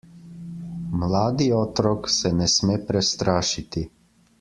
Mladi 1.01 1.47
otrok 1.59 2.11
se 2.17 2.35
ne 2.41 2.51
sme 2.57 2.81
prestrašiti. 2.91 3.89